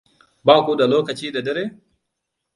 [0.45, 1.65] Ba ku da lokaci da dare?